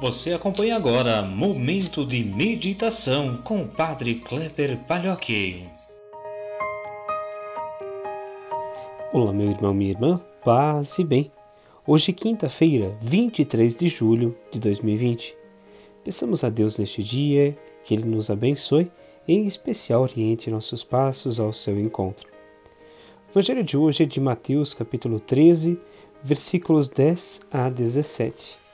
[0.00, 5.66] Você acompanha agora Momento de Meditação com o Padre Kleber Palhoque.
[9.12, 11.32] Olá, meu irmão, minha irmã, paz e bem.
[11.84, 15.36] Hoje, quinta-feira, 23 de julho de 2020.
[16.04, 18.92] Peçamos a Deus neste dia que Ele nos abençoe
[19.26, 22.28] e, em especial, oriente nossos passos ao seu encontro.
[23.26, 25.76] O Evangelho de hoje é de Mateus, capítulo 13,
[26.22, 28.67] versículos 10 a 17.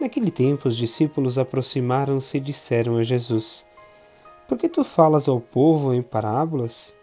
[0.00, 3.64] Naquele tempo, os discípulos aproximaram-se e disseram a Jesus:
[4.46, 6.94] Por que tu falas ao povo em parábolas?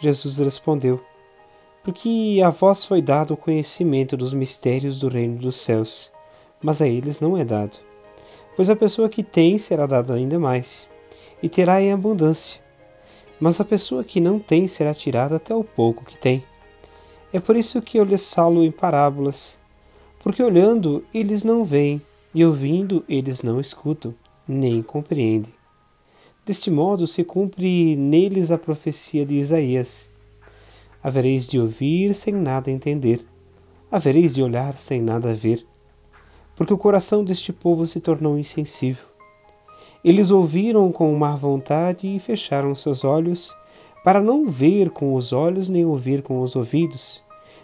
[0.00, 1.00] Jesus respondeu:
[1.82, 6.10] Porque a vós foi dado o conhecimento dos mistérios do reino dos céus,
[6.62, 7.78] mas a eles não é dado.
[8.56, 10.88] Pois a pessoa que tem será dado ainda mais,
[11.42, 12.64] e terá em abundância
[13.40, 16.44] mas a pessoa que não tem será tirada até o pouco que tem.
[17.32, 19.58] É por isso que eu lhes falo em parábolas,
[20.20, 22.00] porque olhando eles não veem,
[22.34, 24.14] e ouvindo eles não escutam,
[24.46, 25.52] nem compreendem.
[26.44, 30.10] Deste modo se cumpre neles a profecia de Isaías:
[31.02, 33.24] Havereis de ouvir sem nada entender,
[33.90, 35.64] havereis de olhar sem nada ver,
[36.56, 39.06] porque o coração deste povo se tornou insensível.
[40.04, 43.54] Eles ouviram com má vontade e fecharam seus olhos,
[44.04, 47.22] para não ver com os olhos, nem ouvir com os ouvidos,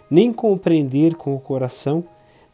[0.09, 2.03] nem compreender com o coração,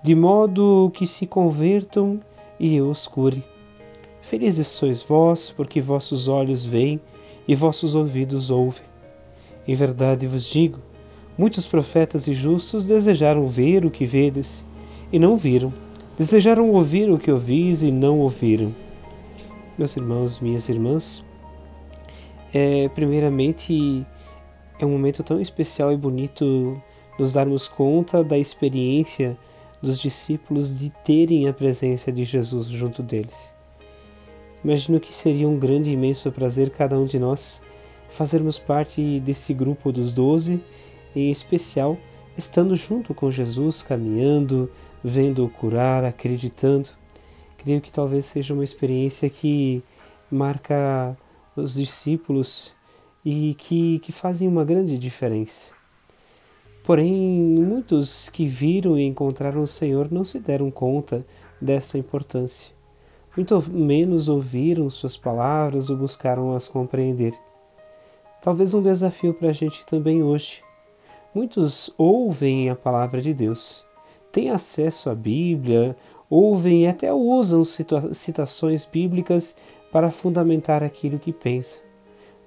[0.02, 2.20] de modo que se convertam
[2.59, 3.44] e eu os cure.
[4.22, 7.00] Felizes sois vós, porque vossos olhos veem
[7.48, 8.86] e vossos ouvidos ouvem.
[9.67, 10.80] Em verdade vos digo:
[11.38, 14.66] muitos profetas e justos desejaram ver o que vedes,
[15.12, 15.73] e não viram,
[16.17, 18.73] desejaram ouvir o que ouvis, e não ouviram
[19.78, 21.23] meus irmãos, minhas irmãs,
[22.52, 24.06] é, primeiramente
[24.80, 26.82] é um momento tão especial e bonito
[27.20, 29.38] nos darmos conta da experiência
[29.81, 33.56] dos discípulos de terem a presença de Jesus junto deles.
[34.64, 37.61] Imagino que seria um grande e imenso prazer cada um de nós
[38.09, 40.61] fazermos parte desse grupo dos doze,
[41.15, 41.98] em especial
[42.38, 44.71] estando junto com Jesus, caminhando,
[45.04, 46.89] vendo-o curar, acreditando
[47.67, 49.83] creio que talvez seja uma experiência que
[50.32, 51.17] marca
[51.54, 52.73] os discípulos
[53.26, 55.77] e que, que fazem uma grande diferença.
[56.87, 61.25] Porém, muitos que viram e encontraram o Senhor não se deram conta
[61.59, 62.71] dessa importância.
[63.36, 67.37] Muito menos ouviram suas palavras ou buscaram as compreender.
[68.42, 70.64] Talvez um desafio para a gente também hoje.
[71.36, 73.83] Muitos ouvem a palavra de Deus,
[74.31, 75.93] têm acesso à Bíblia
[76.30, 79.58] ouvem e até usam citações bíblicas
[79.92, 81.81] para fundamentar aquilo que pensam.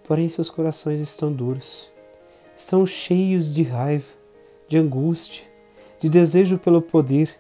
[0.02, 1.92] Porém, seus corações estão duros,
[2.56, 4.19] estão cheios de raiva,
[4.70, 5.44] de angústia,
[5.98, 7.36] de desejo pelo poder,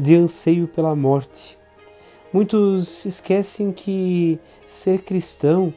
[0.00, 1.56] de anseio pela morte.
[2.32, 5.72] Muitos esquecem que ser cristão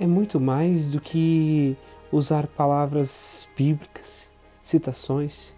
[0.00, 1.76] é muito mais do que
[2.10, 5.54] usar palavras bíblicas, citações.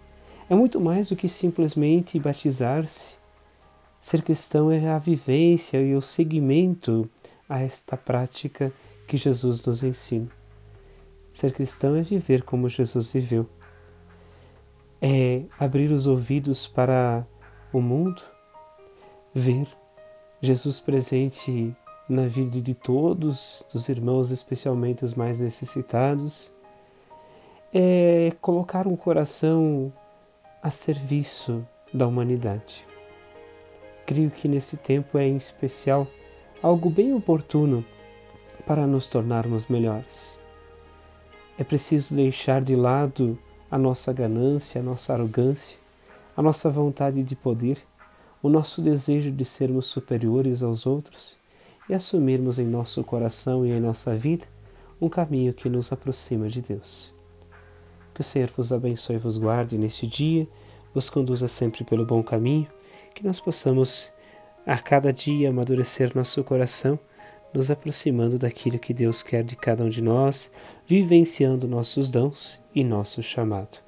[0.47, 3.17] É muito mais do que simplesmente batizar-se,
[3.99, 7.09] Ser cristão é a vivência e o seguimento
[7.49, 8.71] a esta prática
[9.07, 10.29] que Jesus nos ensina.
[11.31, 13.49] Ser cristão é viver como Jesus viveu.
[15.01, 17.25] É abrir os ouvidos para
[17.71, 18.21] o mundo,
[19.33, 19.67] ver
[20.41, 21.75] Jesus presente
[22.09, 26.53] na vida de todos, dos irmãos, especialmente os mais necessitados.
[27.73, 29.91] É colocar um coração
[30.61, 32.87] a serviço da humanidade.
[34.05, 36.07] Creio que nesse tempo é em especial
[36.61, 37.83] algo bem oportuno
[38.65, 40.39] para nos tornarmos melhores.
[41.57, 43.37] É preciso deixar de lado
[43.69, 45.77] a nossa ganância, a nossa arrogância,
[46.35, 47.77] a nossa vontade de poder,
[48.41, 51.37] o nosso desejo de sermos superiores aos outros
[51.89, 54.45] e assumirmos em nosso coração e em nossa vida
[55.01, 57.13] um caminho que nos aproxima de Deus.
[58.13, 60.47] Que o Senhor vos abençoe e vos guarde neste dia,
[60.93, 62.67] vos conduza sempre pelo bom caminho
[63.13, 64.11] que nós possamos
[64.63, 66.99] a cada dia amadurecer nosso coração,
[67.53, 70.51] nos aproximando daquilo que Deus quer de cada um de nós,
[70.85, 73.79] vivenciando nossos dons e nosso chamado.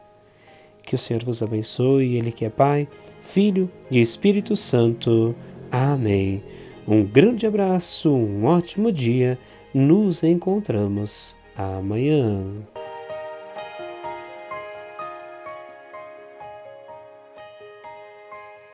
[0.83, 2.87] Que o Senhor vos abençoe, Ele que é Pai,
[3.21, 5.35] Filho e Espírito Santo.
[5.71, 6.43] Amém.
[6.87, 9.37] Um grande abraço, um ótimo dia.
[9.71, 12.43] Nos encontramos amanhã.